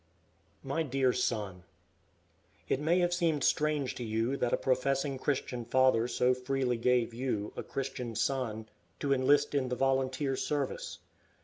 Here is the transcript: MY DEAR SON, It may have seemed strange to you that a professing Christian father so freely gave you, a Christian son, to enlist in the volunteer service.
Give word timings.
MY 0.63 0.81
DEAR 0.81 1.13
SON, 1.13 1.63
It 2.67 2.79
may 2.79 2.97
have 3.01 3.13
seemed 3.13 3.43
strange 3.43 3.93
to 3.93 4.03
you 4.03 4.35
that 4.35 4.51
a 4.51 4.57
professing 4.57 5.19
Christian 5.19 5.63
father 5.63 6.07
so 6.07 6.33
freely 6.33 6.77
gave 6.77 7.13
you, 7.13 7.53
a 7.55 7.61
Christian 7.61 8.15
son, 8.15 8.67
to 8.99 9.13
enlist 9.13 9.53
in 9.53 9.69
the 9.69 9.75
volunteer 9.75 10.35
service. 10.35 10.97